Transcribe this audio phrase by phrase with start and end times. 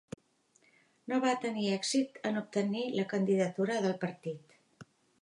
[1.11, 4.61] No va tenir èxit en obtenir la candidatura del partit.